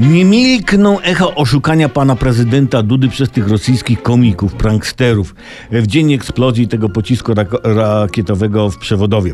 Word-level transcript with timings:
Nie 0.00 0.24
milkną 0.24 1.00
echo 1.00 1.34
oszukania 1.34 1.88
pana 1.88 2.16
prezydenta 2.16 2.82
Dudy 2.82 3.08
przez 3.08 3.30
tych 3.30 3.48
rosyjskich 3.48 4.02
komików, 4.02 4.54
pranksterów 4.54 5.34
w 5.70 5.86
dzień 5.86 6.12
eksplozji 6.12 6.68
tego 6.68 6.88
pocisku 6.88 7.32
rak- 7.32 7.58
rakietowego 7.62 8.70
w 8.70 8.78
Przewodowie. 8.78 9.32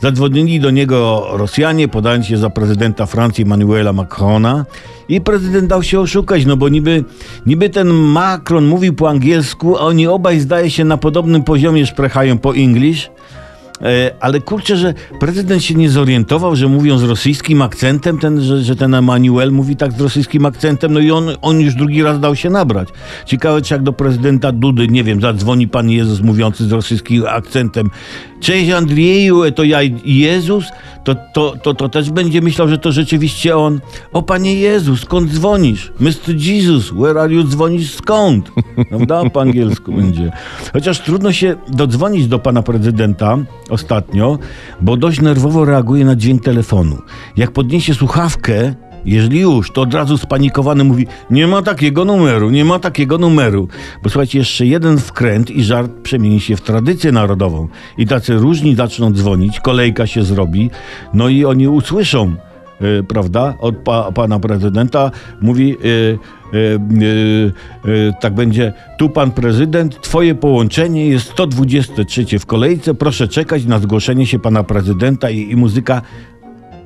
Zadzwonili 0.00 0.60
do 0.60 0.70
niego 0.70 1.26
Rosjanie, 1.32 1.88
podając 1.88 2.26
się 2.26 2.36
za 2.38 2.50
prezydenta 2.50 3.06
Francji 3.06 3.42
Emmanuela 3.44 3.92
Macrona 3.92 4.64
i 5.08 5.20
prezydent 5.20 5.66
dał 5.66 5.82
się 5.82 6.00
oszukać, 6.00 6.46
no 6.46 6.56
bo 6.56 6.68
niby, 6.68 7.04
niby 7.46 7.70
ten 7.70 7.88
Macron 7.88 8.66
mówił 8.66 8.94
po 8.94 9.08
angielsku, 9.08 9.76
a 9.76 9.80
oni 9.80 10.06
obaj 10.06 10.40
zdaje 10.40 10.70
się 10.70 10.84
na 10.84 10.96
podobnym 10.96 11.42
poziomie 11.44 11.86
szprechają 11.86 12.38
po 12.38 12.54
English. 12.56 13.10
E, 13.82 14.14
Ale 14.20 14.40
kurczę, 14.40 14.76
że 14.76 14.94
prezydent 15.20 15.62
się 15.62 15.74
nie 15.74 15.90
zorientował, 15.90 16.56
że 16.56 16.68
mówią 16.68 16.98
z 16.98 17.02
rosyjskim 17.02 17.62
akcentem, 17.62 18.18
ten, 18.18 18.40
że, 18.40 18.62
że 18.62 18.76
ten 18.76 18.94
Emanuel 18.94 19.52
mówi 19.52 19.76
tak 19.76 19.92
z 19.92 20.00
rosyjskim 20.00 20.46
akcentem, 20.46 20.92
no 20.92 21.00
i 21.00 21.10
on, 21.10 21.28
on 21.42 21.60
już 21.60 21.74
drugi 21.74 22.02
raz 22.02 22.20
dał 22.20 22.36
się 22.36 22.50
nabrać. 22.50 22.88
Ciekawe, 23.26 23.62
czy 23.62 23.74
jak 23.74 23.82
do 23.82 23.92
prezydenta 23.92 24.52
Dudy, 24.52 24.88
nie 24.88 25.04
wiem, 25.04 25.20
zadzwoni 25.20 25.68
pan 25.68 25.90
Jezus 25.90 26.20
mówiący 26.20 26.64
z 26.64 26.72
rosyjskim 26.72 27.24
akcentem. 27.26 27.90
Cześć 28.40 28.70
Andrzeju, 28.70 29.52
to 29.52 29.64
ja 29.64 29.78
Jezus, 30.04 30.64
to, 31.04 31.14
to, 31.34 31.54
to, 31.62 31.74
to 31.74 31.88
też 31.88 32.10
będzie 32.10 32.40
myślał, 32.40 32.68
że 32.68 32.78
to 32.78 32.92
rzeczywiście 32.92 33.56
on. 33.56 33.80
O 34.12 34.22
panie 34.22 34.54
Jezus, 34.54 35.00
skąd 35.00 35.30
dzwonisz? 35.30 35.92
Mr. 36.00 36.34
Jesus, 36.36 36.90
where 36.90 37.20
are 37.20 37.34
you 37.34 37.44
dzwonisz 37.44 37.94
skąd? 37.94 38.50
Prawda? 38.88 39.30
Po 39.30 39.40
angielsku 39.40 39.92
będzie. 39.92 40.32
Chociaż 40.72 41.00
trudno 41.00 41.32
się 41.32 41.56
dodzwonić 41.68 42.26
do 42.26 42.38
pana 42.38 42.62
prezydenta 42.62 43.38
ostatnio, 43.70 44.38
bo 44.80 44.96
dość 44.96 45.20
nerwowo 45.20 45.64
reaguje 45.64 46.04
na 46.04 46.16
dźwięk 46.16 46.44
telefonu. 46.44 46.98
Jak 47.36 47.50
podniesie 47.50 47.94
słuchawkę, 47.94 48.74
jeżeli 49.04 49.40
już, 49.40 49.70
to 49.70 49.80
od 49.80 49.94
razu 49.94 50.18
spanikowany 50.18 50.84
mówi: 50.84 51.06
Nie 51.30 51.46
ma 51.46 51.62
takiego 51.62 52.04
numeru, 52.04 52.50
nie 52.50 52.64
ma 52.64 52.78
takiego 52.78 53.18
numeru. 53.18 53.68
Bo 54.02 54.10
słuchajcie, 54.10 54.38
jeszcze 54.38 54.66
jeden 54.66 54.98
wkręt 54.98 55.50
i 55.50 55.64
żart 55.64 55.92
przemieni 56.02 56.40
się 56.40 56.56
w 56.56 56.60
tradycję 56.60 57.12
narodową. 57.12 57.68
I 57.98 58.06
tacy 58.06 58.34
różni 58.34 58.74
zaczną 58.74 59.12
dzwonić, 59.12 59.60
kolejka 59.60 60.06
się 60.06 60.22
zrobi, 60.22 60.70
no 61.14 61.28
i 61.28 61.44
oni 61.44 61.68
usłyszą. 61.68 62.34
y, 62.82 63.04
prawda, 63.04 63.54
od 63.60 63.76
pa, 63.76 64.12
pana 64.12 64.38
prezydenta 64.38 65.10
mówi, 65.40 65.76
y, 65.84 66.18
y, 66.54 66.58
y, 67.02 67.52
y, 67.88 68.12
tak 68.20 68.34
będzie, 68.34 68.72
tu 68.98 69.08
pan 69.08 69.30
prezydent, 69.30 70.00
twoje 70.00 70.34
połączenie 70.34 71.06
jest 71.06 71.30
123 71.30 72.38
w 72.38 72.46
kolejce, 72.46 72.94
proszę 72.94 73.28
czekać 73.28 73.64
na 73.64 73.78
zgłoszenie 73.78 74.26
się 74.26 74.38
pana 74.38 74.64
prezydenta 74.64 75.30
i, 75.30 75.50
i 75.50 75.56
muzyka 75.56 76.02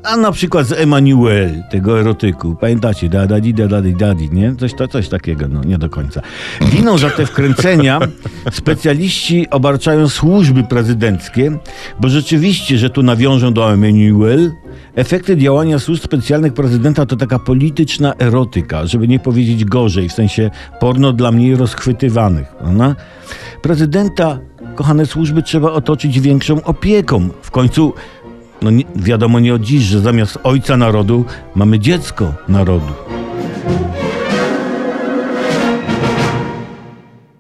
a 0.03 0.17
na 0.17 0.33
przykład 0.33 0.67
z 0.67 0.73
Emanuel, 0.73 1.63
tego 1.71 2.01
erotyku. 2.01 2.57
Pamiętacie? 2.61 3.09
Da, 3.09 3.27
da, 3.27 3.41
di, 3.41 3.55
da, 3.55 3.69
da, 3.69 3.83
di, 3.83 3.95
da, 3.95 4.15
di, 4.15 4.31
nie? 4.31 4.57
Coś, 4.57 4.75
to, 4.75 4.89
coś 4.89 5.09
takiego, 5.09 5.49
no 5.49 5.65
nie 5.65 5.79
do 5.79 5.91
końca. 5.91 6.21
Winą 6.61 6.99
za 6.99 7.11
te 7.11 7.27
wkręcenia 7.27 8.01
specjaliści 8.53 9.51
obarczają 9.51 10.09
służby 10.09 10.65
prezydenckie, 10.65 11.59
bo 12.01 12.09
rzeczywiście, 12.09 12.79
że 12.79 12.91
tu 12.91 13.03
nawiążą 13.03 13.53
do 13.53 13.73
Emanuel, 13.73 14.53
efekty 14.95 15.37
działania 15.37 15.79
służb 15.79 16.03
specjalnych 16.03 16.55
prezydenta 16.55 17.07
to 17.07 17.17
taka 17.17 17.39
polityczna 17.39 18.15
erotyka, 18.19 18.87
żeby 18.87 19.09
nie 19.09 19.19
powiedzieć 19.19 19.65
gorzej, 19.65 20.09
w 20.09 20.13
sensie 20.13 20.51
porno 20.81 21.13
dla 21.13 21.33
mniej 21.33 21.57
rozchwytywanych. 21.57 22.49
Prawda? 22.59 22.97
Prezydenta, 23.63 24.39
kochane 24.75 25.07
służby, 25.07 25.43
trzeba 25.43 25.73
otoczyć 25.73 26.21
większą 26.21 26.63
opieką. 26.63 27.29
W 27.43 27.51
końcu 27.51 27.95
no 28.63 28.71
wiadomo 28.97 29.41
nie 29.41 29.55
od 29.55 29.63
dziś, 29.63 29.83
że 29.83 30.01
zamiast 30.01 30.39
ojca 30.43 30.77
narodu 30.77 31.25
mamy 31.55 31.79
dziecko 31.79 32.35
narodu. 32.49 33.22